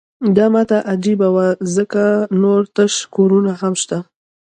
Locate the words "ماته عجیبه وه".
0.53-1.47